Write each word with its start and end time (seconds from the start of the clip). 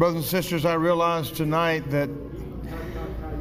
Brothers 0.00 0.16
and 0.16 0.24
sisters, 0.24 0.64
I 0.64 0.72
realize 0.76 1.30
tonight 1.30 1.90
that 1.90 2.08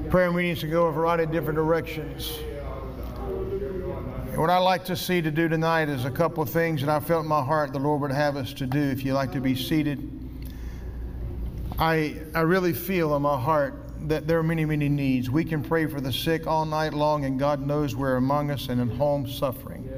prayer 0.09 0.29
meetings 0.29 0.59
can 0.59 0.69
go 0.69 0.87
a 0.87 0.91
variety 0.91 1.23
of 1.23 1.31
different 1.31 1.55
directions. 1.55 2.37
What 4.35 4.49
I'd 4.49 4.57
like 4.57 4.83
to 4.83 4.95
see 4.97 5.21
to 5.21 5.31
do 5.31 5.47
tonight 5.47 5.87
is 5.87 6.03
a 6.03 6.11
couple 6.11 6.43
of 6.43 6.49
things 6.49 6.81
that 6.81 6.89
I 6.89 6.99
felt 6.99 7.23
in 7.23 7.29
my 7.29 7.41
heart 7.41 7.71
the 7.71 7.79
Lord 7.79 8.01
would 8.01 8.11
have 8.11 8.35
us 8.35 8.51
to 8.55 8.65
do. 8.65 8.77
If 8.77 9.05
you'd 9.05 9.13
like 9.13 9.31
to 9.31 9.39
be 9.39 9.55
seated, 9.55 10.11
I, 11.79 12.17
I 12.35 12.41
really 12.41 12.73
feel 12.73 13.15
in 13.15 13.21
my 13.21 13.39
heart 13.39 13.81
that 14.09 14.27
there 14.27 14.37
are 14.37 14.43
many, 14.43 14.65
many 14.65 14.89
needs. 14.89 15.29
We 15.29 15.45
can 15.45 15.63
pray 15.63 15.85
for 15.85 16.01
the 16.01 16.11
sick 16.11 16.45
all 16.45 16.65
night 16.65 16.93
long, 16.93 17.23
and 17.23 17.39
God 17.39 17.65
knows 17.65 17.95
we're 17.95 18.17
among 18.17 18.51
us 18.51 18.67
and 18.67 18.81
in 18.81 18.89
home 18.89 19.29
suffering. 19.29 19.89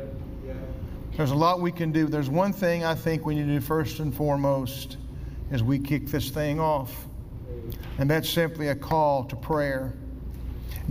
There's 1.18 1.32
a 1.32 1.36
lot 1.36 1.60
we 1.60 1.72
can 1.72 1.92
do. 1.92 2.06
There's 2.06 2.30
one 2.30 2.54
thing 2.54 2.86
I 2.86 2.94
think 2.94 3.26
we 3.26 3.34
need 3.34 3.48
to 3.48 3.54
do 3.54 3.62
first 3.62 3.98
and 3.98 4.14
foremost 4.14 4.98
as 5.52 5.62
we 5.62 5.78
kick 5.78 6.08
this 6.08 6.30
thing 6.30 6.60
off, 6.60 7.06
and 7.98 8.10
that's 8.10 8.30
simply 8.30 8.70
a 8.70 8.76
call 8.76 9.26
to 9.26 9.36
prayer. 9.36 9.94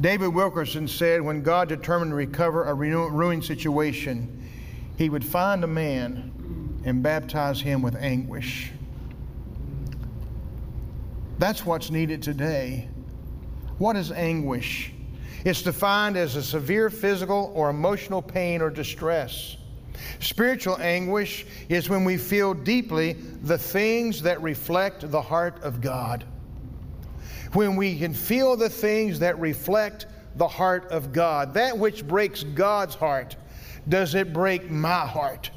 David 0.00 0.28
Wilkerson 0.28 0.86
said 0.86 1.20
when 1.20 1.42
God 1.42 1.68
determined 1.68 2.12
to 2.12 2.14
recover 2.14 2.64
a 2.64 2.74
ruined 2.74 3.44
situation, 3.44 4.48
he 4.96 5.08
would 5.08 5.24
find 5.24 5.64
a 5.64 5.66
man 5.66 6.80
and 6.84 7.02
baptize 7.02 7.60
him 7.60 7.82
with 7.82 7.96
anguish. 7.96 8.70
That's 11.38 11.64
what's 11.64 11.90
needed 11.90 12.22
today. 12.22 12.88
What 13.78 13.96
is 13.96 14.12
anguish? 14.12 14.92
It's 15.44 15.62
defined 15.62 16.18
as 16.18 16.36
a 16.36 16.42
severe 16.42 16.90
physical 16.90 17.50
or 17.54 17.70
emotional 17.70 18.20
pain 18.20 18.60
or 18.60 18.68
distress. 18.68 19.56
Spiritual 20.20 20.78
anguish 20.80 21.46
is 21.68 21.88
when 21.88 22.04
we 22.04 22.16
feel 22.16 22.54
deeply 22.54 23.14
the 23.42 23.58
things 23.58 24.22
that 24.22 24.40
reflect 24.42 25.10
the 25.10 25.22
heart 25.22 25.62
of 25.62 25.80
God. 25.80 26.24
When 27.52 27.76
we 27.76 27.98
can 27.98 28.14
feel 28.14 28.56
the 28.56 28.68
things 28.68 29.18
that 29.18 29.38
reflect 29.38 30.06
the 30.36 30.48
heart 30.48 30.90
of 30.90 31.12
God. 31.12 31.54
That 31.54 31.76
which 31.76 32.06
breaks 32.06 32.42
God's 32.42 32.94
heart, 32.94 33.36
does 33.88 34.14
it 34.14 34.32
break 34.32 34.70
my 34.70 35.06
heart? 35.06 35.50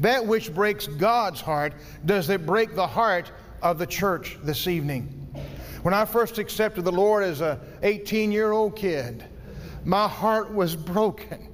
That 0.00 0.26
which 0.26 0.54
breaks 0.54 0.86
God's 0.86 1.40
heart, 1.40 1.72
does 2.04 2.28
it 2.28 2.46
break 2.46 2.74
the 2.74 2.86
heart 2.86 3.32
of 3.62 3.78
the 3.78 3.86
church 3.86 4.38
this 4.42 4.66
evening? 4.66 5.14
When 5.82 5.94
I 5.94 6.04
first 6.04 6.38
accepted 6.38 6.84
the 6.84 6.92
Lord 6.92 7.24
as 7.24 7.40
a 7.40 7.60
18 7.82 8.30
year 8.30 8.52
old 8.52 8.76
kid, 8.76 9.24
my 9.84 10.06
heart 10.06 10.52
was 10.52 10.76
broken 10.76 11.47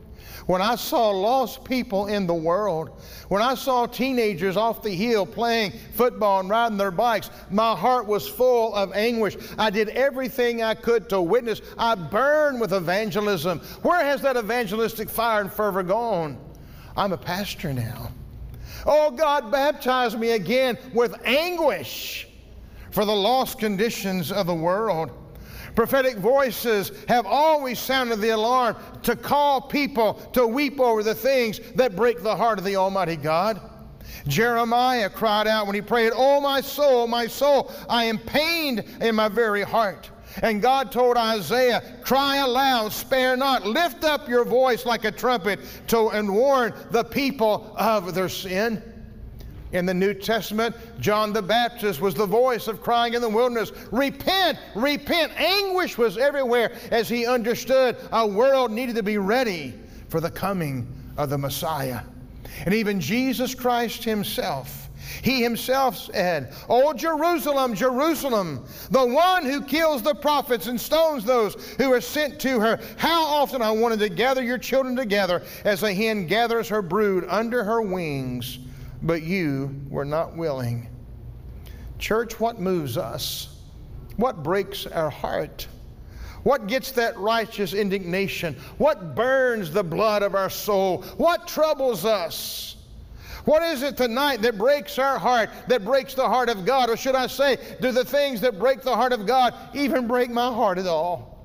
when 0.47 0.61
I 0.61 0.77
saw 0.77 1.11
lost 1.11 1.65
people 1.65 2.07
in 2.07 2.27
the 2.27 2.35
world, 2.35 3.01
when 3.29 3.43
I 3.43 3.55
saw 3.55 3.87
teenagers 3.87 4.57
off 4.57 4.83
the 4.83 4.95
hill 4.95 5.25
playing 5.25 5.73
football 5.95 6.41
and 6.41 6.51
riding 6.51 6.77
their 6.77 6.91
bikes, 6.91 7.31
my 7.51 7.75
heart 7.75 8.07
was 8.07 8.29
full 8.29 8.75
of 8.75 8.93
anguish. 8.93 9.37
I 9.59 9.71
did 9.71 9.89
everything 9.91 10.63
I 10.63 10.75
could 10.75 11.09
to 11.09 11.21
witness. 11.21 11.63
I 11.79 11.95
burned 11.95 12.61
with 12.61 12.73
evangelism. 12.73 13.61
Where 13.83 14.05
has 14.05 14.21
that 14.23 14.37
evangelistic 14.37 15.09
fire 15.09 15.41
and 15.41 15.53
fervor 15.53 15.83
gone? 15.83 16.39
I'm 16.97 17.13
a 17.13 17.19
pastor 17.19 17.73
now. 17.73 18.11
Oh, 18.87 19.11
God, 19.11 19.51
baptize 19.51 20.15
me 20.15 20.33
again 20.33 20.77
with 20.93 21.15
anguish 21.25 22.29
for 22.91 23.05
the 23.05 23.15
lost 23.15 23.59
conditions 23.59 24.31
of 24.31 24.47
the 24.47 24.55
world. 24.55 25.11
Prophetic 25.75 26.17
voices 26.19 26.93
have 27.09 27.27
always 27.27 27.79
sounded 27.79 28.21
the 28.21 28.31
alarm 28.31 28.77
to 29.03 29.17
call 29.17 29.61
people 29.61 30.15
to 30.33 30.47
weep 30.47 30.79
over 30.79 31.03
the 31.03 31.15
things 31.15 31.61
that 31.75 31.97
break 31.97 32.23
the 32.23 32.37
heart 32.37 32.59
of 32.59 32.65
the 32.65 32.77
Almighty 32.77 33.17
God. 33.17 33.61
Jeremiah 34.27 35.11
cried 35.11 35.47
out 35.47 35.67
when 35.67 35.75
he 35.75 35.83
prayed, 35.83 36.13
Oh, 36.15 36.41
my 36.41 36.61
soul, 36.61 37.07
my 37.07 37.27
soul, 37.27 37.73
I 37.89 38.05
am 38.05 38.19
pained 38.19 38.85
in 39.01 39.15
my 39.17 39.29
very 39.29 39.63
heart. 39.63 40.11
And 40.43 40.63
God 40.63 40.91
told 40.91 41.17
Isaiah, 41.17 41.83
Cry 42.03 42.37
aloud, 42.37 42.93
spare 42.93 43.37
not, 43.37 43.67
lift 43.67 44.05
up 44.05 44.29
your 44.29 44.45
voice 44.45 44.87
like 44.87 45.05
a 45.05 45.13
trumpet 45.13 45.61
to, 45.89 46.11
and 46.11 46.33
warn 46.33 46.75
the 46.91 47.05
people 47.05 47.75
of 47.77 48.15
their 48.15 48.29
sin. 48.29 48.94
In 49.75 49.87
the 49.87 49.93
New 49.93 50.15
Testament, 50.15 50.77
John 51.01 51.33
the 51.33 51.43
Baptist 51.43 52.01
was 52.01 52.15
the 52.15 52.27
voice 52.27 52.69
of 52.69 52.81
crying 52.81 53.15
in 53.15 53.21
the 53.21 53.29
wilderness, 53.29 53.73
Repent, 53.91 54.57
repent. 54.77 55.33
Anguish 55.37 55.99
was 55.99 56.17
everywhere 56.17 56.77
as 56.93 57.09
he 57.09 57.27
understood 57.27 57.97
a 58.13 58.25
world 58.25 58.71
needed 58.71 58.95
to 58.95 59.03
be 59.03 59.19
ready 59.19 59.75
for 60.09 60.21
the 60.21 60.31
coming 60.31 60.87
of 61.17 61.29
the 61.29 61.39
Messiah. 61.39 62.03
And 62.65 62.73
even 62.73 63.01
Jesus 63.01 63.53
Christ 63.53 64.05
himself, 64.05 64.89
he 65.23 65.43
himself 65.43 65.97
said, 65.97 66.53
Oh, 66.69 66.95
Jerusalem, 66.95 67.75
Jerusalem, 67.75 68.65
the 68.93 69.05
one 69.05 69.45
who 69.45 69.61
kills 69.61 70.03
the 70.03 70.15
prophets 70.15 70.69
and 70.69 70.81
stones 70.81 71.25
those 71.25 71.57
who 71.79 71.93
are 71.93 72.01
sent 72.01 72.39
to 72.43 72.61
her. 72.61 72.79
How 72.97 73.25
often 73.25 73.61
I 73.61 73.73
wanted 73.73 73.99
to 73.99 74.09
gather 74.09 74.43
your 74.43 74.59
children 74.59 74.95
together 74.95 75.43
as 75.65 75.83
a 75.83 75.93
hen 75.93 76.29
gathers 76.29 76.69
her 76.69 76.81
brood 76.81 77.27
under 77.29 77.65
her 77.65 77.83
wings 77.83 78.61
but 79.05 79.23
you 79.23 79.81
were 79.89 80.05
not 80.05 80.35
willing. 80.35 80.89
Church, 81.99 82.41
what 82.41 82.59
moves 82.59 82.99
us? 82.99 83.61
What 84.17 84.43
breaks 84.43 84.87
our 84.87 85.11
heart? 85.11 85.69
What 86.43 86.67
gets 86.67 86.91
that 86.93 87.17
righteous 87.19 87.73
indignation? 87.73 88.57
What 88.79 89.15
burns 89.15 89.71
the 89.71 89.85
blood 89.85 90.23
of 90.23 90.35
our 90.35 90.51
soul? 90.51 91.03
What 91.17 91.47
troubles 91.47 92.05
us? 92.05 92.77
What 93.45 93.63
is 93.63 93.83
it 93.83 93.97
tonight 93.97 94.41
that 94.43 94.57
breaks 94.57 94.99
our 94.99 95.19
heart, 95.19 95.51
that 95.69 95.85
breaks 95.85 96.15
the 96.15 96.27
heart 96.27 96.49
of 96.49 96.65
God? 96.65 96.89
Or 96.89 96.97
should 96.97 97.15
I 97.15 97.27
say, 97.27 97.59
do 97.81 97.93
the 97.93 98.05
things 98.05 98.41
that 98.41 98.59
break 98.59 98.83
the 98.83 98.95
heart 98.95 99.13
of 99.13 99.27
God 99.27 99.55
even 99.75 100.07
break 100.07 100.31
my 100.31 100.47
heart 100.47 100.79
at 100.79 100.87
all? 100.87 101.39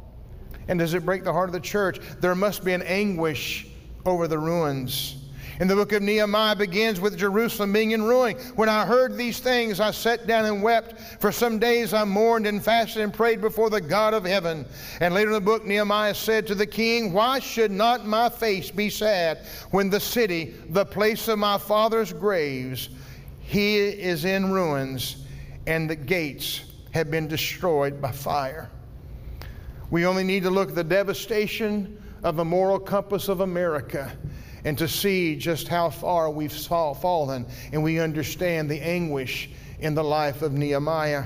And 0.69 0.79
does 0.79 0.93
it 0.93 1.05
break 1.05 1.23
the 1.23 1.33
heart 1.33 1.49
of 1.49 1.53
the 1.53 1.59
church? 1.59 1.99
There 2.21 2.35
must 2.35 2.63
be 2.63 2.73
an 2.73 2.83
anguish 2.83 3.67
over 4.05 4.27
the 4.27 4.37
ruins. 4.37 5.28
And 5.59 5.69
the 5.69 5.75
book 5.75 5.91
of 5.91 6.01
Nehemiah 6.01 6.55
begins 6.55 7.01
with 7.01 7.17
Jerusalem 7.17 7.73
being 7.73 7.91
in 7.91 8.03
ruin. 8.03 8.37
When 8.55 8.69
I 8.69 8.85
heard 8.85 9.17
these 9.17 9.39
things, 9.39 9.81
I 9.81 9.91
sat 9.91 10.25
down 10.25 10.45
and 10.45 10.63
wept. 10.63 10.97
For 11.19 11.33
some 11.33 11.59
days 11.59 11.93
I 11.93 12.05
mourned 12.05 12.47
and 12.47 12.63
fasted 12.63 13.01
and 13.01 13.13
prayed 13.13 13.41
before 13.41 13.69
the 13.69 13.81
God 13.81 14.13
of 14.13 14.23
heaven. 14.23 14.65
And 15.01 15.13
later 15.13 15.31
in 15.31 15.33
the 15.33 15.41
book, 15.41 15.65
Nehemiah 15.65 16.15
said 16.15 16.47
to 16.47 16.55
the 16.55 16.65
king, 16.65 17.11
Why 17.11 17.39
should 17.39 17.71
not 17.71 18.07
my 18.07 18.29
face 18.29 18.71
be 18.71 18.89
sad 18.89 19.39
when 19.71 19.89
the 19.89 19.99
city, 19.99 20.55
the 20.69 20.85
place 20.85 21.27
of 21.27 21.39
my 21.39 21.57
father's 21.57 22.13
graves, 22.13 22.89
he 23.41 23.79
is 23.79 24.23
in 24.23 24.53
ruins 24.53 25.25
and 25.67 25.89
the 25.89 25.95
gates 25.95 26.61
have 26.93 27.11
been 27.11 27.27
destroyed 27.27 28.01
by 28.01 28.13
fire? 28.13 28.69
We 29.91 30.05
only 30.05 30.23
need 30.23 30.43
to 30.43 30.51
look 30.51 30.69
at 30.69 30.75
the 30.75 30.83
devastation 30.85 32.01
of 32.23 32.37
the 32.37 32.45
moral 32.45 32.79
compass 32.79 33.27
of 33.27 33.41
America 33.41 34.15
and 34.65 34.77
to 34.77 34.87
see 34.87 35.35
just 35.35 35.67
how 35.67 35.89
far 35.89 36.29
we've 36.29 36.53
fallen 36.53 37.45
and 37.71 37.83
we 37.83 37.99
understand 37.99 38.69
the 38.69 38.81
anguish 38.81 39.49
in 39.79 39.95
the 39.95 40.03
life 40.03 40.41
of 40.41 40.53
Nehemiah. 40.53 41.25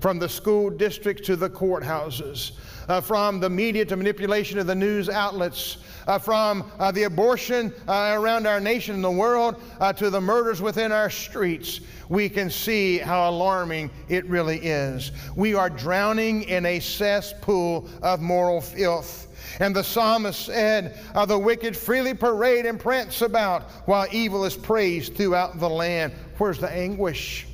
From 0.00 0.18
the 0.18 0.28
school 0.28 0.70
districts 0.70 1.26
to 1.26 1.36
the 1.36 1.48
courthouses, 1.48 2.52
uh, 2.88 3.00
from 3.00 3.40
the 3.40 3.48
media 3.48 3.84
to 3.86 3.96
manipulation 3.96 4.58
of 4.58 4.66
the 4.66 4.74
news 4.74 5.08
outlets, 5.08 5.78
uh, 6.06 6.18
from 6.18 6.70
uh, 6.78 6.92
the 6.92 7.04
abortion 7.04 7.72
uh, 7.88 8.14
around 8.16 8.46
our 8.46 8.60
nation 8.60 8.94
and 8.94 9.02
the 9.02 9.10
world 9.10 9.60
uh, 9.80 9.92
to 9.92 10.10
the 10.10 10.20
murders 10.20 10.62
within 10.62 10.92
our 10.92 11.10
streets, 11.10 11.80
we 12.08 12.28
can 12.28 12.48
see 12.50 12.98
how 12.98 13.28
alarming 13.28 13.90
it 14.08 14.24
really 14.26 14.58
is. 14.58 15.10
We 15.34 15.54
are 15.54 15.70
drowning 15.70 16.42
in 16.44 16.66
a 16.66 16.78
cesspool 16.78 17.88
of 18.02 18.20
moral 18.20 18.60
filth. 18.60 19.25
And 19.60 19.74
the 19.74 19.84
psalmist 19.84 20.46
said, 20.46 20.98
The 21.26 21.38
wicked 21.38 21.76
freely 21.76 22.14
parade 22.14 22.66
and 22.66 22.78
prance 22.78 23.22
about 23.22 23.62
while 23.86 24.06
evil 24.10 24.44
is 24.44 24.56
praised 24.56 25.16
throughout 25.16 25.58
the 25.58 25.68
land. 25.68 26.12
Where's 26.38 26.58
the 26.58 26.70
anguish? 26.70 27.46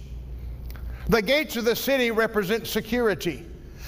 The 1.08 1.22
gates 1.22 1.56
of 1.56 1.64
the 1.64 1.76
city 1.76 2.10
represent 2.10 2.66
security. 2.66 3.46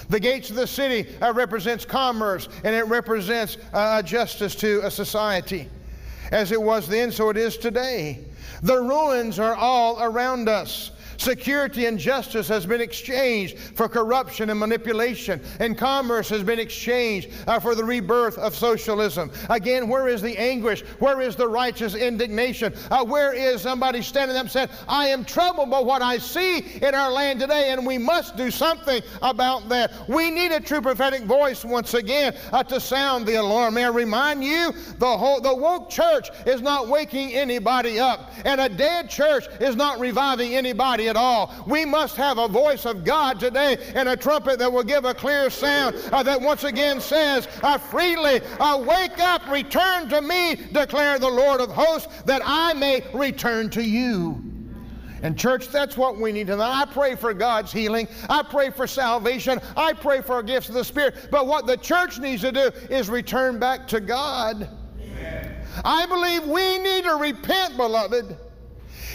The 0.09 0.19
gates 0.19 0.49
of 0.49 0.55
the 0.55 0.67
city 0.67 1.15
uh, 1.21 1.33
represents 1.33 1.85
commerce 1.85 2.47
and 2.63 2.75
it 2.75 2.83
represents 2.83 3.57
uh, 3.73 4.01
justice 4.01 4.55
to 4.55 4.81
a 4.83 4.91
society. 4.91 5.69
As 6.31 6.51
it 6.51 6.61
was 6.61 6.87
then, 6.87 7.11
so 7.11 7.29
it 7.29 7.37
is 7.37 7.57
today. 7.57 8.25
The 8.61 8.77
ruins 8.77 9.39
are 9.39 9.55
all 9.55 10.01
around 10.01 10.49
us. 10.49 10.91
Security 11.17 11.85
and 11.85 11.97
justice 11.97 12.47
has 12.47 12.65
been 12.65 12.81
exchanged 12.81 13.57
for 13.57 13.87
corruption 13.87 14.49
and 14.49 14.59
manipulation, 14.59 15.41
and 15.59 15.77
commerce 15.77 16.29
has 16.29 16.43
been 16.43 16.59
exchanged 16.59 17.29
uh, 17.47 17.59
for 17.59 17.75
the 17.75 17.83
rebirth 17.83 18.37
of 18.37 18.55
socialism. 18.55 19.31
Again, 19.49 19.87
where 19.87 20.07
is 20.07 20.21
the 20.21 20.37
anguish? 20.37 20.81
Where 20.99 21.21
is 21.21 21.35
the 21.35 21.47
righteous 21.47 21.95
indignation? 21.95 22.73
Uh, 22.91 23.05
where 23.05 23.33
is 23.33 23.61
somebody 23.61 24.01
standing 24.01 24.37
up 24.37 24.43
and 24.43 24.51
saying, 24.51 24.69
I 24.87 25.07
am 25.07 25.25
troubled 25.25 25.69
by 25.69 25.79
what 25.79 26.01
I 26.01 26.17
see 26.17 26.59
in 26.81 26.93
our 26.93 27.11
land 27.11 27.39
today, 27.39 27.71
and 27.71 27.85
we 27.85 27.97
must 27.97 28.35
do 28.35 28.51
something 28.51 29.01
about 29.21 29.69
that? 29.69 29.93
We 30.09 30.31
need 30.31 30.51
a 30.51 30.59
true 30.59 30.81
prophetic 30.81 31.23
voice 31.23 31.63
once 31.63 31.93
again 31.93 32.35
uh, 32.51 32.63
to 32.63 32.79
sound 32.79 33.25
the 33.25 33.35
alarm. 33.35 33.75
May 33.75 33.85
I 33.85 33.89
remind 33.89 34.43
you, 34.43 34.73
the, 34.97 35.17
whole, 35.17 35.41
the 35.41 35.55
woke 35.55 35.89
church 35.89 36.29
is 36.45 36.61
not 36.61 36.87
waking 36.87 37.33
anybody 37.33 37.99
up, 37.99 38.31
and 38.43 38.59
a 38.59 38.69
dead 38.69 39.09
church 39.09 39.45
is 39.59 39.75
not 39.75 39.99
reviving 39.99 40.55
anybody 40.55 41.04
at 41.07 41.15
all. 41.15 41.53
We 41.67 41.85
must 41.85 42.15
have 42.15 42.37
a 42.37 42.47
voice 42.47 42.85
of 42.85 43.03
God 43.03 43.39
today 43.39 43.77
and 43.95 44.09
a 44.09 44.15
trumpet 44.15 44.59
that 44.59 44.71
will 44.71 44.83
give 44.83 45.05
a 45.05 45.13
clear 45.13 45.49
sound 45.49 45.95
uh, 46.11 46.23
that 46.23 46.39
once 46.39 46.63
again 46.63 46.99
says, 47.01 47.47
uh, 47.63 47.77
freely, 47.77 48.41
uh, 48.59 48.77
wake 48.77 49.19
up, 49.19 49.47
return 49.49 50.09
to 50.09 50.21
me, 50.21 50.55
declare 50.71 51.19
the 51.19 51.29
Lord 51.29 51.61
of 51.61 51.71
hosts, 51.71 52.21
that 52.23 52.41
I 52.45 52.73
may 52.73 53.03
return 53.13 53.69
to 53.71 53.83
you. 53.83 54.41
And, 55.21 55.35
church, 55.35 55.69
that's 55.69 55.97
what 55.97 56.17
we 56.17 56.31
need 56.31 56.47
to 56.47 56.55
know. 56.55 56.63
I 56.63 56.85
pray 56.85 57.15
for 57.15 57.33
God's 57.33 57.71
healing. 57.71 58.07
I 58.29 58.43
pray 58.43 58.69
for 58.69 58.85
salvation. 58.85 59.59
I 59.75 59.93
pray 59.93 60.21
for 60.21 60.43
gifts 60.43 60.69
of 60.69 60.75
the 60.75 60.83
Spirit. 60.83 61.29
But 61.31 61.47
what 61.47 61.65
the 61.65 61.77
church 61.77 62.19
needs 62.19 62.43
to 62.43 62.51
do 62.51 62.71
is 62.91 63.09
return 63.09 63.57
back 63.57 63.87
to 63.87 63.99
God. 63.99 64.69
Amen. 65.01 65.65
I 65.83 66.05
believe 66.05 66.45
we 66.45 66.77
need 66.77 67.05
to 67.05 67.15
repent, 67.15 67.75
beloved. 67.75 68.37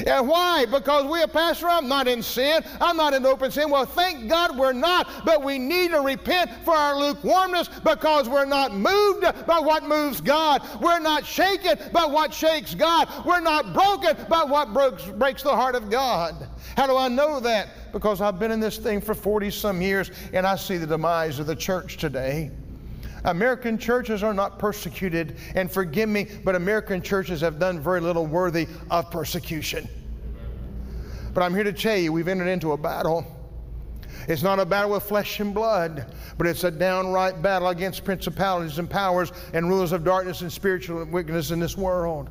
And 0.07 0.29
why? 0.29 0.67
Because 0.67 1.07
we 1.07 1.23
are 1.23 1.29
pastor, 1.29 1.69
I'm 1.69 1.89
not 1.89 2.09
in 2.09 2.23
sin. 2.23 2.63
I'm 2.81 2.97
not 2.97 3.15
in 3.15 3.27
open 3.27 3.51
sin. 3.51 3.71
Well, 3.71 3.87
thank 3.87 4.29
God 4.29 4.59
we're 4.59 4.73
not, 4.73 5.25
but 5.25 5.43
we 5.43 5.59
need 5.59 5.91
to 5.91 6.01
repent 6.01 6.51
for 6.65 6.75
our 6.75 6.99
lukewarmness 6.99 7.69
because 7.85 8.29
we're 8.29 8.45
not 8.45 8.75
moved 8.75 9.23
by 9.47 9.61
what 9.61 9.85
moves 9.85 10.21
God. 10.21 10.63
We're 10.81 11.01
not 11.01 11.27
shaken 11.27 11.79
by 11.93 12.05
what 12.05 12.33
shakes 12.33 12.75
God. 12.75 13.09
We're 13.25 13.41
not 13.41 13.73
broken 13.75 14.17
by 14.29 14.45
what 14.45 14.73
breaks, 14.73 15.05
breaks 15.05 15.43
the 15.43 15.55
heart 15.55 15.75
of 15.75 15.91
God. 15.91 16.49
How 16.77 16.87
do 16.87 16.97
I 16.97 17.09
know 17.09 17.41
that? 17.41 17.93
Because 17.93 18.21
I've 18.21 18.39
been 18.39 18.51
in 18.51 18.61
this 18.61 18.79
thing 18.79 19.01
for 19.01 19.15
40 19.15 19.51
some 19.51 19.83
years 19.83 20.11
and 20.33 20.47
I 20.47 20.57
see 20.57 20.77
the 20.77 20.87
demise 20.87 21.39
of 21.39 21.47
the 21.47 21.57
church 21.57 21.97
today. 21.97 22.51
American 23.25 23.79
churches 23.79 24.23
are 24.23 24.35
not 24.35 24.59
persecuted, 24.59 25.37
and 25.55 25.71
forgive 25.71 26.09
me, 26.09 26.29
but 26.45 26.55
American 26.55 27.03
churches 27.03 27.41
have 27.41 27.59
done 27.59 27.81
very 27.81 28.01
little 28.01 28.27
worthy 28.27 28.67
of 28.91 29.11
persecution. 29.11 29.89
But 31.35 31.43
I'm 31.43 31.55
here 31.55 31.65
to 31.65 31.73
tell 31.73 31.97
you, 31.97 32.13
we've 32.13 32.29
entered 32.29 32.49
into 32.49 32.73
a 32.73 32.77
battle. 32.77 33.25
It's 34.27 34.43
not 34.43 34.59
a 34.59 34.67
battle 34.67 34.93
with 34.93 35.03
flesh 35.03 35.41
and 35.41 35.55
blood, 35.55 36.13
but 36.39 36.47
it's 36.47 36.65
a 36.65 36.71
downright 36.71 37.43
battle 37.43 37.69
against 37.69 38.05
principalities 38.05 38.79
and 38.79 38.89
powers 38.89 39.33
and 39.53 39.69
rulers 39.69 39.93
of 39.93 40.05
darkness 40.05 40.41
and 40.41 40.53
spiritual 40.53 41.05
wickedness 41.05 41.51
in 41.51 41.61
this 41.61 41.77
world. 41.77 42.31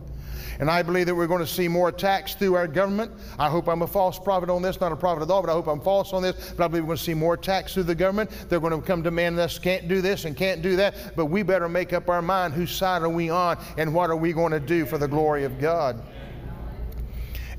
And 0.60 0.70
I 0.70 0.82
believe 0.82 1.06
that 1.06 1.16
we're 1.16 1.28
going 1.28 1.42
to 1.42 1.48
see 1.48 1.68
more 1.68 1.90
attacks 1.90 2.36
through 2.36 2.56
our 2.56 2.68
government. 2.68 3.12
I 3.38 3.50
hope 3.50 3.68
I'm 3.68 3.82
a 3.82 3.88
false 3.88 4.20
prophet 4.20 4.50
on 4.50 4.62
this, 4.62 4.80
not 4.82 4.92
a 4.92 4.96
prophet 4.96 5.24
at 5.24 5.30
all, 5.30 5.42
but 5.42 5.50
I 5.50 5.54
hope 5.54 5.68
I'm 5.68 5.82
false 5.82 6.14
on 6.14 6.22
this. 6.22 6.54
But 6.56 6.66
I 6.66 6.68
believe 6.68 6.84
we're 6.84 6.90
going 6.90 6.98
to 6.98 7.04
see 7.04 7.14
more 7.14 7.36
attacks 7.36 7.74
through 7.74 7.84
the 7.84 7.96
government. 7.96 8.32
They're 8.50 8.60
going 8.60 8.80
to 8.80 8.86
come 8.86 9.02
demand 9.02 9.40
us 9.40 9.60
can't 9.60 9.88
do 9.88 10.02
this 10.02 10.26
and 10.26 10.36
can't 10.36 10.62
do 10.62 10.76
that. 10.78 11.16
But 11.16 11.28
we 11.28 11.44
better 11.44 11.70
make 11.70 11.94
up 11.94 12.10
our 12.10 12.22
mind 12.22 12.54
whose 12.54 12.72
side 12.72 13.02
are 13.02 13.10
we 13.10 13.30
on 13.30 13.58
and 13.78 13.94
what 13.94 14.10
are 14.10 14.16
we 14.16 14.34
going 14.34 14.52
to 14.52 14.60
do 14.60 14.86
for 14.86 14.98
the 14.98 15.08
glory 15.08 15.44
of 15.44 15.60
God. 15.60 16.02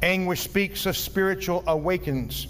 Anguish 0.02 0.40
speaks 0.40 0.86
of 0.86 0.96
spiritual 0.96 1.62
awakens. 1.66 2.48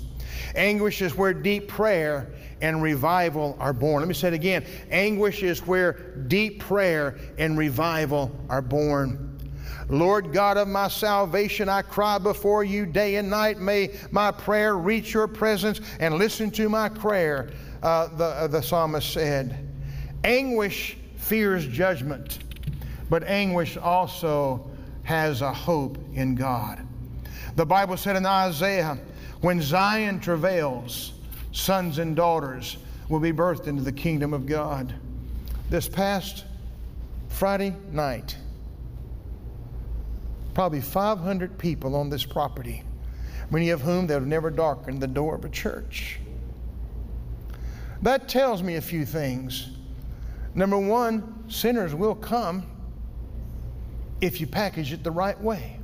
Anguish 0.54 1.02
is 1.02 1.16
where 1.16 1.34
deep 1.34 1.68
prayer 1.68 2.32
and 2.60 2.82
revival 2.82 3.56
are 3.58 3.72
born. 3.72 4.00
Let 4.00 4.08
me 4.08 4.14
say 4.14 4.28
it 4.28 4.34
again. 4.34 4.64
Anguish 4.90 5.42
is 5.42 5.66
where 5.66 5.92
deep 6.28 6.60
prayer 6.60 7.18
and 7.38 7.58
revival 7.58 8.30
are 8.48 8.62
born. 8.62 9.38
Lord 9.88 10.32
God 10.32 10.56
of 10.56 10.68
my 10.68 10.88
salvation, 10.88 11.68
I 11.68 11.82
cry 11.82 12.18
before 12.18 12.64
you 12.64 12.86
day 12.86 13.16
and 13.16 13.28
night. 13.28 13.58
May 13.58 13.94
my 14.10 14.30
prayer 14.30 14.76
reach 14.76 15.12
your 15.12 15.26
presence 15.26 15.80
and 15.98 16.14
listen 16.14 16.50
to 16.52 16.68
my 16.68 16.88
prayer, 16.88 17.50
uh, 17.82 18.08
the, 18.16 18.24
uh, 18.24 18.46
the 18.46 18.62
psalmist 18.62 19.12
said. 19.12 19.68
Anguish 20.24 20.96
fears 21.16 21.66
judgment, 21.66 22.38
but 23.08 23.24
anguish 23.24 23.76
also 23.76 24.70
has 25.02 25.42
a 25.42 25.52
hope 25.52 25.98
in 26.14 26.34
God. 26.34 26.86
The 27.56 27.66
Bible 27.66 27.96
said 27.96 28.16
in 28.16 28.26
Isaiah, 28.26 28.98
when 29.40 29.60
Zion 29.60 30.20
travails, 30.20 31.14
sons 31.52 31.98
and 31.98 32.14
daughters 32.14 32.76
will 33.08 33.20
be 33.20 33.32
birthed 33.32 33.66
into 33.66 33.82
the 33.82 33.92
kingdom 33.92 34.32
of 34.32 34.46
God. 34.46 34.94
This 35.68 35.88
past 35.88 36.44
Friday 37.28 37.74
night, 37.90 38.36
probably 40.60 40.82
500 40.82 41.56
people 41.56 41.96
on 41.96 42.10
this 42.10 42.26
property, 42.26 42.82
many 43.50 43.70
of 43.70 43.80
whom 43.80 44.06
that 44.06 44.12
have 44.12 44.26
never 44.26 44.50
darkened 44.50 45.00
the 45.00 45.06
door 45.06 45.34
of 45.34 45.46
a 45.46 45.48
church. 45.48 46.20
That 48.02 48.28
tells 48.28 48.62
me 48.62 48.76
a 48.76 48.80
few 48.82 49.06
things. 49.06 49.70
Number 50.54 50.78
one, 50.78 51.48
sinners 51.48 51.94
will 51.94 52.14
come 52.14 52.66
if 54.20 54.38
you 54.38 54.46
package 54.46 54.92
it 54.92 55.02
the 55.02 55.10
right 55.10 55.40
way. 55.40 55.80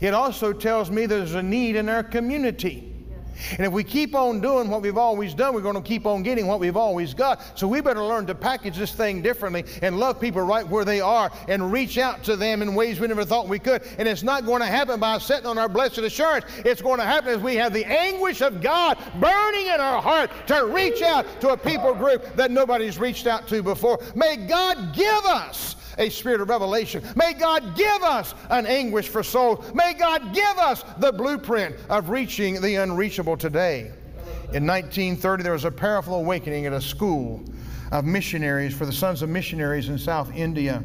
It 0.00 0.14
also 0.14 0.52
tells 0.52 0.90
me 0.90 1.06
there's 1.06 1.36
a 1.36 1.42
need 1.44 1.76
in 1.76 1.88
our 1.88 2.02
community. 2.02 2.92
And 3.52 3.66
if 3.66 3.72
we 3.72 3.84
keep 3.84 4.14
on 4.14 4.40
doing 4.40 4.68
what 4.68 4.82
we've 4.82 4.96
always 4.96 5.34
done, 5.34 5.54
we're 5.54 5.60
going 5.60 5.76
to 5.76 5.80
keep 5.80 6.06
on 6.06 6.22
getting 6.22 6.46
what 6.46 6.60
we've 6.60 6.76
always 6.76 7.14
got. 7.14 7.58
So 7.58 7.68
we 7.68 7.80
better 7.80 8.02
learn 8.02 8.26
to 8.26 8.34
package 8.34 8.76
this 8.76 8.92
thing 8.92 9.22
differently 9.22 9.64
and 9.82 9.98
love 9.98 10.20
people 10.20 10.42
right 10.42 10.66
where 10.66 10.84
they 10.84 11.00
are 11.00 11.30
and 11.48 11.72
reach 11.72 11.98
out 11.98 12.22
to 12.24 12.36
them 12.36 12.62
in 12.62 12.74
ways 12.74 13.00
we 13.00 13.06
never 13.06 13.24
thought 13.24 13.48
we 13.48 13.58
could. 13.58 13.82
And 13.98 14.08
it's 14.08 14.22
not 14.22 14.46
going 14.46 14.60
to 14.60 14.66
happen 14.66 15.00
by 15.00 15.18
sitting 15.18 15.46
on 15.46 15.58
our 15.58 15.68
blessed 15.68 15.98
assurance. 15.98 16.46
It's 16.64 16.82
going 16.82 16.98
to 16.98 17.04
happen 17.04 17.30
as 17.30 17.40
we 17.40 17.56
have 17.56 17.72
the 17.72 17.84
anguish 17.84 18.40
of 18.40 18.60
God 18.60 18.98
burning 19.20 19.66
in 19.66 19.80
our 19.80 20.00
heart 20.00 20.30
to 20.48 20.66
reach 20.66 21.02
out 21.02 21.40
to 21.40 21.50
a 21.50 21.56
people 21.56 21.94
group 21.94 22.34
that 22.36 22.50
nobody's 22.50 22.98
reached 22.98 23.26
out 23.26 23.46
to 23.48 23.62
before. 23.62 24.00
May 24.14 24.36
God 24.36 24.94
give 24.94 25.24
us 25.26 25.75
a 25.98 26.08
spirit 26.10 26.40
of 26.40 26.48
revelation. 26.48 27.02
May 27.16 27.32
God 27.32 27.76
give 27.76 28.02
us 28.02 28.34
an 28.50 28.66
anguish 28.66 29.08
for 29.08 29.22
souls. 29.22 29.72
May 29.74 29.94
God 29.94 30.34
give 30.34 30.58
us 30.58 30.84
the 30.98 31.12
blueprint 31.12 31.76
of 31.88 32.10
reaching 32.10 32.60
the 32.60 32.76
unreachable 32.76 33.36
today. 33.36 33.92
In 34.52 34.66
1930, 34.66 35.42
there 35.42 35.52
was 35.52 35.64
a 35.64 35.70
powerful 35.70 36.14
awakening 36.16 36.66
at 36.66 36.72
a 36.72 36.80
school 36.80 37.42
of 37.92 38.04
missionaries 38.04 38.76
for 38.76 38.86
the 38.86 38.92
sons 38.92 39.22
of 39.22 39.28
missionaries 39.28 39.88
in 39.88 39.98
South 39.98 40.34
India. 40.34 40.82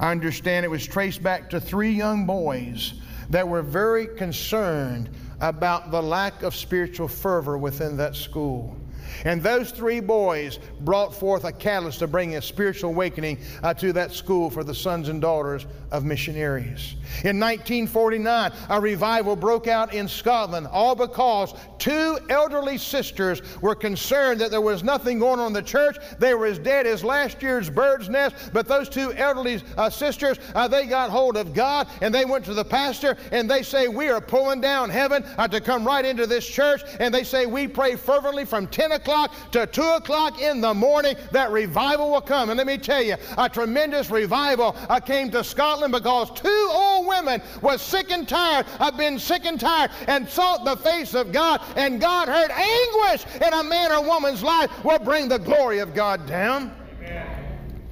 I 0.00 0.10
understand 0.10 0.64
it 0.64 0.70
was 0.70 0.86
traced 0.86 1.22
back 1.22 1.50
to 1.50 1.60
three 1.60 1.92
young 1.92 2.26
boys 2.26 2.94
that 3.30 3.46
were 3.46 3.62
very 3.62 4.06
concerned 4.06 5.10
about 5.40 5.90
the 5.90 6.02
lack 6.02 6.42
of 6.42 6.54
spiritual 6.54 7.08
fervor 7.08 7.56
within 7.56 7.96
that 7.96 8.14
school. 8.14 8.76
And 9.24 9.42
those 9.42 9.70
three 9.70 10.00
boys 10.00 10.58
brought 10.80 11.14
forth 11.14 11.44
a 11.44 11.52
catalyst 11.52 12.00
to 12.00 12.06
bring 12.06 12.36
a 12.36 12.42
spiritual 12.42 12.90
awakening 12.90 13.38
uh, 13.62 13.74
to 13.74 13.92
that 13.94 14.12
school 14.12 14.50
for 14.50 14.64
the 14.64 14.74
sons 14.74 15.08
and 15.08 15.20
daughters 15.20 15.66
of 15.92 16.04
missionaries. 16.04 16.96
In 17.24 17.38
1949, 17.38 18.52
a 18.70 18.80
revival 18.80 19.36
broke 19.36 19.68
out 19.68 19.92
in 19.94 20.08
Scotland, 20.08 20.66
all 20.66 20.94
because 20.94 21.54
two 21.78 22.18
elderly 22.30 22.78
sisters 22.78 23.42
were 23.60 23.74
concerned 23.74 24.40
that 24.40 24.50
there 24.50 24.62
was 24.62 24.82
nothing 24.82 25.18
going 25.18 25.38
on 25.38 25.48
in 25.48 25.52
the 25.52 25.62
church. 25.62 25.98
They 26.18 26.34
were 26.34 26.46
as 26.46 26.58
dead 26.58 26.86
as 26.86 27.04
last 27.04 27.42
year's 27.42 27.68
bird's 27.68 28.08
nest. 28.08 28.34
But 28.52 28.66
those 28.66 28.88
two 28.88 29.12
elderly 29.12 29.62
uh, 29.76 29.90
sisters, 29.90 30.38
uh, 30.54 30.66
they 30.66 30.86
got 30.86 31.10
hold 31.10 31.36
of 31.36 31.52
God 31.52 31.86
and 32.00 32.14
they 32.14 32.24
went 32.24 32.46
to 32.46 32.54
the 32.54 32.64
pastor 32.64 33.16
and 33.30 33.48
they 33.48 33.62
say, 33.62 33.88
We 33.88 34.08
are 34.08 34.20
pulling 34.20 34.62
down 34.62 34.88
heaven 34.88 35.22
uh, 35.36 35.46
to 35.48 35.60
come 35.60 35.86
right 35.86 36.04
into 36.04 36.26
this 36.26 36.46
church. 36.46 36.80
And 36.98 37.14
they 37.14 37.24
say, 37.24 37.44
We 37.44 37.68
pray 37.68 37.96
fervently 37.96 38.46
from 38.46 38.66
10 38.68 38.92
o'clock 38.92 39.34
to 39.52 39.66
2 39.66 39.82
o'clock 39.82 40.40
in 40.40 40.62
the 40.62 40.72
morning 40.72 41.14
that 41.32 41.50
revival 41.50 42.10
will 42.10 42.22
come. 42.22 42.48
And 42.48 42.56
let 42.56 42.66
me 42.66 42.78
tell 42.78 43.02
you, 43.02 43.16
a 43.36 43.50
tremendous 43.50 44.10
revival 44.10 44.74
uh, 44.88 44.98
came 44.98 45.30
to 45.32 45.44
Scotland 45.44 45.81
because 45.90 46.30
two 46.32 46.68
old 46.72 47.06
women 47.06 47.42
was 47.60 47.82
sick 47.82 48.10
and 48.10 48.28
tired 48.28 48.66
of 48.80 48.96
being 48.96 49.18
sick 49.18 49.44
and 49.44 49.58
tired 49.58 49.90
and 50.06 50.28
sought 50.28 50.64
the 50.64 50.76
face 50.76 51.14
of 51.14 51.32
God. 51.32 51.60
And 51.76 52.00
God 52.00 52.28
heard 52.28 52.50
anguish 52.50 53.24
in 53.36 53.52
a 53.52 53.62
man 53.62 53.92
or 53.92 54.04
woman's 54.04 54.42
life 54.42 54.70
will 54.84 54.98
bring 54.98 55.28
the 55.28 55.38
glory 55.38 55.78
of 55.78 55.94
God 55.94 56.26
down. 56.26 56.74
Amen. 56.98 57.82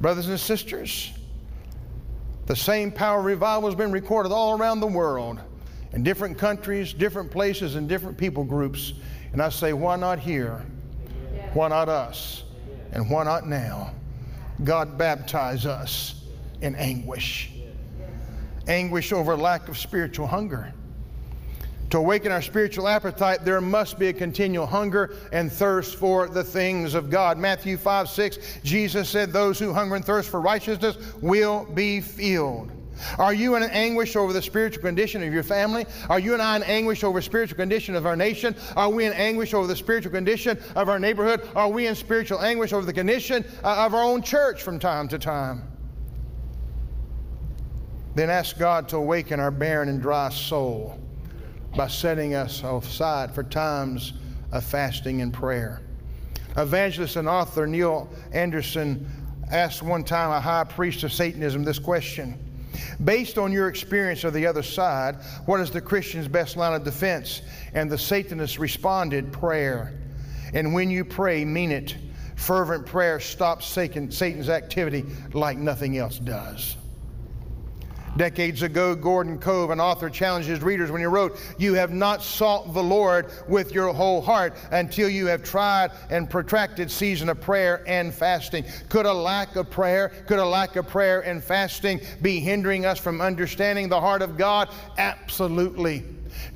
Brothers 0.00 0.28
and 0.28 0.38
sisters, 0.38 1.12
the 2.46 2.56
same 2.56 2.92
power 2.92 3.22
revival 3.22 3.68
has 3.68 3.74
been 3.74 3.92
recorded 3.92 4.30
all 4.30 4.56
around 4.58 4.80
the 4.80 4.86
world 4.86 5.40
in 5.92 6.02
different 6.02 6.38
countries, 6.38 6.92
different 6.92 7.30
places, 7.30 7.74
and 7.74 7.88
different 7.88 8.16
people 8.16 8.44
groups. 8.44 8.92
And 9.32 9.42
I 9.42 9.48
say, 9.48 9.72
why 9.72 9.96
not 9.96 10.18
here? 10.18 10.64
Why 11.54 11.68
not 11.68 11.88
us? 11.88 12.44
And 12.92 13.10
why 13.10 13.24
not 13.24 13.46
now? 13.46 13.94
God 14.62 14.96
baptize 14.96 15.66
us 15.66 16.25
in 16.60 16.74
anguish. 16.76 17.50
Anguish 18.68 19.12
over 19.12 19.36
lack 19.36 19.68
of 19.68 19.78
spiritual 19.78 20.26
hunger. 20.26 20.72
To 21.90 21.98
awaken 21.98 22.32
our 22.32 22.42
spiritual 22.42 22.88
appetite, 22.88 23.44
there 23.44 23.60
must 23.60 23.96
be 23.98 24.08
a 24.08 24.12
continual 24.12 24.66
hunger 24.66 25.14
and 25.32 25.52
thirst 25.52 25.96
for 25.96 26.26
the 26.26 26.42
things 26.42 26.94
of 26.94 27.10
God. 27.10 27.38
Matthew 27.38 27.76
5 27.76 28.08
6, 28.08 28.60
Jesus 28.64 29.08
said, 29.08 29.32
Those 29.32 29.58
who 29.58 29.72
hunger 29.72 29.94
and 29.94 30.04
thirst 30.04 30.28
for 30.28 30.40
righteousness 30.40 30.96
will 31.22 31.64
be 31.74 32.00
filled. 32.00 32.72
Are 33.18 33.34
you 33.34 33.54
in 33.56 33.62
anguish 33.62 34.16
over 34.16 34.32
the 34.32 34.42
spiritual 34.42 34.82
condition 34.82 35.22
of 35.22 35.32
your 35.32 35.42
family? 35.42 35.86
Are 36.08 36.18
you 36.18 36.32
and 36.32 36.42
I 36.42 36.56
in 36.56 36.62
anguish 36.64 37.04
over 37.04 37.18
the 37.18 37.22
spiritual 37.22 37.56
condition 37.56 37.94
of 37.94 38.06
our 38.06 38.16
nation? 38.16 38.56
Are 38.74 38.88
we 38.88 39.04
in 39.04 39.12
anguish 39.12 39.54
over 39.54 39.66
the 39.66 39.76
spiritual 39.76 40.12
condition 40.12 40.58
of 40.74 40.88
our 40.88 40.98
neighborhood? 40.98 41.48
Are 41.54 41.68
we 41.68 41.86
in 41.86 41.94
spiritual 41.94 42.40
anguish 42.40 42.72
over 42.72 42.86
the 42.86 42.92
condition 42.92 43.44
uh, 43.62 43.84
of 43.86 43.94
our 43.94 44.02
own 44.02 44.22
church 44.22 44.62
from 44.62 44.78
time 44.78 45.08
to 45.08 45.18
time? 45.18 45.75
Then 48.16 48.30
ask 48.30 48.58
God 48.58 48.88
to 48.88 48.96
awaken 48.96 49.40
our 49.40 49.50
barren 49.50 49.90
and 49.90 50.00
dry 50.00 50.30
soul. 50.30 50.98
by 51.76 51.88
setting 51.88 52.34
us 52.34 52.62
aside 52.64 53.34
for 53.34 53.42
times 53.42 54.14
of 54.50 54.64
fasting 54.64 55.20
and 55.20 55.30
prayer. 55.30 55.82
Evangelist 56.56 57.16
and 57.16 57.28
author 57.28 57.66
Neil 57.66 58.08
Anderson 58.32 59.06
asked 59.52 59.82
one 59.82 60.02
time 60.02 60.30
a 60.30 60.40
high 60.40 60.64
priest 60.64 61.02
of 61.04 61.12
Satanism 61.12 61.62
this 61.64 61.78
question 61.78 62.38
Based 63.04 63.36
on 63.36 63.52
your 63.52 63.68
experience 63.68 64.24
of 64.24 64.32
the 64.32 64.46
other 64.46 64.62
side, 64.62 65.16
what 65.44 65.60
is 65.60 65.70
the 65.70 65.82
Christian's 65.82 66.28
best 66.28 66.56
line 66.56 66.72
of 66.72 66.84
defense? 66.84 67.42
And 67.74 67.90
the 67.90 67.98
Satanist 67.98 68.58
responded, 68.58 69.30
Prayer. 69.30 69.92
And 70.54 70.72
when 70.72 70.88
you 70.88 71.04
pray, 71.04 71.44
mean 71.44 71.70
it. 71.70 71.94
Fervent 72.36 72.86
prayer 72.86 73.20
stops 73.20 73.66
Satan's 73.66 74.48
activity 74.48 75.04
like 75.34 75.58
nothing 75.58 75.98
else 75.98 76.18
does. 76.18 76.78
Decades 78.16 78.62
ago, 78.62 78.94
Gordon 78.94 79.38
Cove, 79.38 79.70
an 79.70 79.80
author, 79.80 80.08
challenged 80.08 80.48
his 80.48 80.62
readers 80.62 80.90
when 80.90 81.00
he 81.00 81.06
wrote, 81.06 81.38
You 81.58 81.74
have 81.74 81.92
not 81.92 82.22
sought 82.22 82.72
the 82.72 82.82
Lord 82.82 83.30
with 83.46 83.72
your 83.72 83.92
whole 83.92 84.22
heart 84.22 84.54
until 84.70 85.08
you 85.08 85.26
have 85.26 85.42
tried 85.42 85.92
and 86.08 86.28
protracted 86.28 86.90
season 86.90 87.28
of 87.28 87.40
prayer 87.40 87.82
and 87.86 88.14
fasting. 88.14 88.64
Could 88.88 89.06
a 89.06 89.12
lack 89.12 89.56
of 89.56 89.70
prayer, 89.70 90.10
could 90.26 90.38
a 90.38 90.46
lack 90.46 90.76
of 90.76 90.88
prayer 90.88 91.20
and 91.20 91.44
fasting 91.44 92.00
be 92.22 92.40
hindering 92.40 92.86
us 92.86 92.98
from 92.98 93.20
understanding 93.20 93.88
the 93.88 94.00
heart 94.00 94.22
of 94.22 94.38
God? 94.38 94.70
Absolutely. 94.96 96.04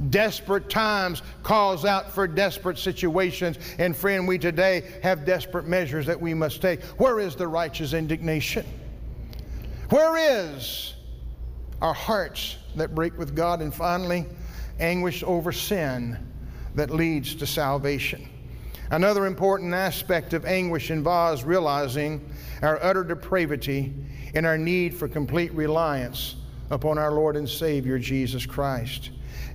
Desperate 0.09 0.71
times 0.71 1.23
calls 1.43 1.85
out 1.85 2.11
for 2.11 2.27
desperate 2.27 2.79
situations. 2.79 3.59
And 3.79 3.97
friend, 3.97 4.27
we 4.27 4.39
today 4.39 4.83
have 5.03 5.25
desperate 5.25 5.67
measures 5.67 6.07
that 6.07 6.21
we 6.21 6.33
must 6.33 6.63
take. 6.63 6.83
Where 6.99 7.21
is 7.21 7.37
the 7.37 7.49
righteous 7.49 7.93
indignation? 7.93 8.67
Where 9.91 10.17
is 10.17 10.95
our 11.81 11.95
hearts 11.95 12.57
that 12.77 12.95
break 12.95 13.17
with 13.19 13.35
God, 13.35 13.63
and 13.63 13.75
finally, 13.75 14.27
anguish 14.79 15.23
over 15.23 15.53
sin 15.53 16.19
that 16.75 16.91
leads 16.91 17.35
to 17.37 17.47
salvation. 17.47 18.29
Another 18.91 19.27
important 19.27 19.73
aspect 19.73 20.33
of 20.33 20.45
anguish 20.45 20.91
involves 20.91 21.45
realizing 21.45 22.29
our 22.63 22.83
utter 22.83 23.05
depravity 23.05 23.95
and 24.35 24.45
our 24.45 24.59
need 24.59 24.95
for 24.95 25.09
complete 25.09 25.53
reliance 25.53 26.37
upon 26.71 26.99
our 26.99 27.13
Lord 27.13 27.37
and 27.37 27.49
Savior, 27.49 27.99
Jesus 27.99 28.47
Christ. 28.47 29.11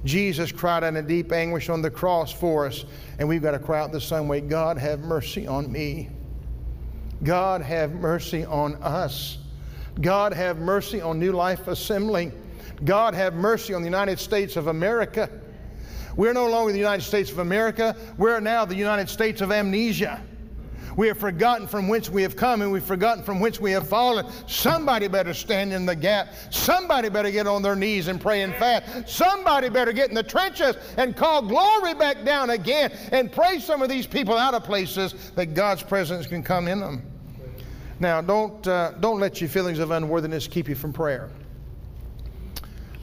Jesus 0.05 0.51
cried 0.51 0.83
out 0.83 0.95
in 0.95 1.07
deep 1.07 1.31
anguish 1.31 1.69
on 1.69 1.81
the 1.81 1.89
cross 1.89 2.31
for 2.31 2.65
us, 2.65 2.85
and 3.19 3.27
we've 3.27 3.41
got 3.41 3.51
to 3.51 3.59
cry 3.59 3.81
out 3.81 3.91
the 3.91 3.99
same 3.99 4.27
way 4.27 4.39
God, 4.39 4.77
have 4.77 4.99
mercy 4.99 5.47
on 5.47 5.71
me. 5.71 6.09
God, 7.23 7.61
have 7.61 7.91
mercy 7.93 8.45
on 8.45 8.75
us. 8.75 9.37
God 10.01 10.33
have 10.33 10.59
mercy 10.59 11.01
on 11.01 11.19
New 11.19 11.31
Life 11.31 11.67
Assembly. 11.67 12.31
God 12.83 13.13
have 13.13 13.33
mercy 13.33 13.73
on 13.73 13.81
the 13.81 13.87
United 13.87 14.19
States 14.19 14.57
of 14.57 14.67
America. 14.67 15.29
We're 16.15 16.33
no 16.33 16.47
longer 16.49 16.71
the 16.71 16.77
United 16.77 17.03
States 17.03 17.31
of 17.31 17.39
America. 17.39 17.95
We're 18.17 18.39
now 18.39 18.65
the 18.65 18.75
United 18.75 19.09
States 19.09 19.41
of 19.41 19.51
amnesia. 19.51 20.21
We 20.97 21.07
have 21.07 21.17
forgotten 21.17 21.67
from 21.67 21.89
whence 21.89 22.09
we 22.09 22.21
have 22.21 22.37
come 22.37 22.61
and 22.61 22.71
we've 22.71 22.83
forgotten 22.83 23.23
from 23.23 23.41
whence 23.41 23.59
we 23.59 23.71
have 23.71 23.87
fallen. 23.87 24.25
Somebody 24.47 25.09
better 25.09 25.33
stand 25.33 25.73
in 25.73 25.85
the 25.85 25.95
gap. 25.95 26.29
Somebody 26.51 27.09
better 27.09 27.31
get 27.31 27.47
on 27.47 27.61
their 27.61 27.75
knees 27.75 28.07
and 28.07 28.19
pray 28.19 28.43
and 28.43 28.53
fast. 28.55 29.09
Somebody 29.09 29.67
better 29.67 29.91
get 29.91 30.09
in 30.09 30.15
the 30.15 30.23
trenches 30.23 30.77
and 30.97 31.15
call 31.15 31.41
glory 31.41 31.93
back 31.95 32.23
down 32.23 32.49
again 32.51 32.91
and 33.11 33.29
pray 33.29 33.59
some 33.59 33.81
of 33.81 33.89
these 33.89 34.07
people 34.07 34.37
out 34.37 34.53
of 34.53 34.63
places 34.63 35.31
that 35.35 35.53
God's 35.53 35.83
presence 35.83 36.27
can 36.27 36.41
come 36.41 36.67
in 36.67 36.79
them. 36.79 37.14
Now, 37.99 38.21
don't, 38.21 38.65
uh, 38.67 38.91
don't 38.99 39.19
let 39.19 39.39
your 39.39 39.49
feelings 39.49 39.79
of 39.79 39.91
unworthiness 39.91 40.47
keep 40.47 40.67
you 40.67 40.75
from 40.75 40.91
prayer. 40.91 41.29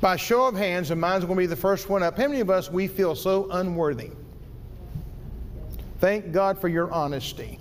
By 0.01 0.17
show 0.17 0.47
of 0.47 0.57
hands, 0.57 0.91
and 0.91 1.01
mine's 1.01 1.25
going 1.25 1.37
to 1.37 1.43
be 1.43 1.47
the 1.47 1.57
first 1.57 1.89
one 1.89 2.03
up, 2.03 2.17
how 2.17 2.27
many 2.27 2.41
of 2.41 2.51
us 2.51 2.71
we 2.71 2.89
feel 2.89 3.15
so 3.15 3.49
unworthy? 3.53 4.11
Thank 6.01 6.33
God 6.33 6.61
for 6.61 6.69
your 6.69 6.91
honesty. 6.91 7.59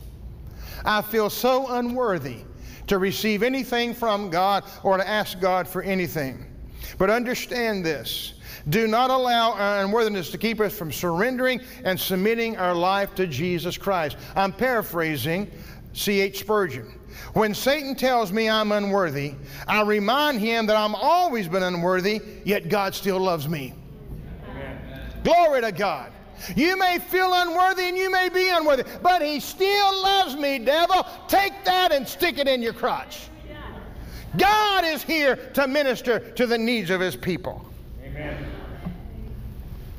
I 0.83 1.03
feel 1.03 1.29
so 1.29 1.67
unworthy 1.67 2.39
to 2.87 2.97
receive 2.97 3.43
anything 3.43 3.93
from 3.93 4.29
God 4.29 4.63
or 4.83 4.97
to 4.97 5.07
ask 5.07 5.39
God 5.39 5.67
for 5.67 5.83
anything. 5.83 6.43
But 6.97 7.09
understand 7.09 7.85
this. 7.85 8.33
Do 8.69 8.87
not 8.87 9.09
allow 9.09 9.53
our 9.53 9.83
unworthiness 9.83 10.29
to 10.31 10.37
keep 10.37 10.59
us 10.59 10.75
from 10.75 10.91
surrendering 10.91 11.61
and 11.83 11.99
submitting 11.99 12.57
our 12.57 12.75
life 12.75 13.15
to 13.15 13.27
Jesus 13.27 13.77
Christ. 13.77 14.17
I'm 14.35 14.51
paraphrasing 14.51 15.49
C.H. 15.93 16.39
Spurgeon. 16.39 16.99
When 17.33 17.53
Satan 17.53 17.95
tells 17.95 18.31
me 18.31 18.49
I'm 18.49 18.71
unworthy, 18.71 19.35
I 19.67 19.81
remind 19.83 20.39
him 20.39 20.65
that 20.67 20.75
I've 20.75 20.95
always 20.95 21.47
been 21.47 21.63
unworthy, 21.63 22.21
yet 22.43 22.69
God 22.69 22.93
still 22.93 23.19
loves 23.19 23.47
me. 23.47 23.73
Amen. 24.49 24.79
Glory 25.23 25.61
to 25.61 25.71
God. 25.71 26.11
You 26.55 26.77
may 26.77 26.99
feel 26.99 27.31
unworthy 27.33 27.83
and 27.83 27.97
you 27.97 28.11
may 28.11 28.29
be 28.29 28.49
unworthy, 28.49 28.83
but 29.01 29.21
he 29.21 29.39
still 29.39 30.01
loves 30.01 30.35
me, 30.35 30.59
devil. 30.59 31.05
Take 31.27 31.63
that 31.65 31.91
and 31.91 32.07
stick 32.07 32.37
it 32.37 32.47
in 32.47 32.61
your 32.61 32.73
crotch. 32.73 33.27
God 34.37 34.85
is 34.85 35.03
here 35.03 35.35
to 35.35 35.67
minister 35.67 36.19
to 36.19 36.47
the 36.47 36.57
needs 36.57 36.89
of 36.89 37.01
his 37.01 37.15
people. 37.15 37.65
Amen. 38.03 38.50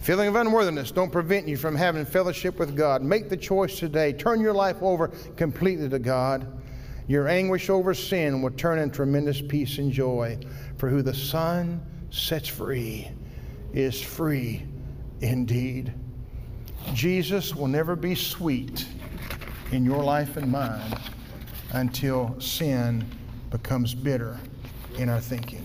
Feeling 0.03 0.27
of 0.27 0.35
unworthiness 0.35 0.91
don't 0.91 1.13
prevent 1.13 1.47
you 1.47 1.57
from 1.57 1.77
having 1.77 2.05
fellowship 2.05 2.59
with 2.59 2.77
God. 2.77 3.03
Make 3.03 3.29
the 3.29 3.37
choice 3.37 3.79
today. 3.79 4.13
Turn 4.13 4.41
your 4.41 4.53
life 4.53 4.83
over 4.83 5.09
completely 5.37 5.89
to 5.89 6.01
God. 6.01 6.61
Your 7.07 7.29
anguish 7.29 7.71
over 7.71 7.95
sin 7.95 8.43
will 8.43 8.51
turn 8.51 8.81
in 8.81 8.91
tremendous 8.91 9.41
peace 9.41 9.79
and 9.79 9.93
joy. 9.93 10.41
For 10.77 10.89
who 10.89 11.03
the 11.03 11.15
Son 11.15 11.81
sets 12.11 12.49
free 12.49 13.13
is 13.73 14.03
free 14.03 14.67
indeed. 15.21 15.95
Jesus 16.95 17.55
will 17.55 17.69
never 17.69 17.95
be 17.95 18.17
sweet 18.17 18.85
in 19.71 19.85
your 19.85 20.03
life 20.03 20.37
and 20.37 20.51
mine 20.51 20.99
until 21.75 22.35
sin 22.41 23.07
becomes 23.51 23.95
bitter 23.95 24.37
in 24.99 25.09
our 25.09 25.21
thinking. 25.21 25.65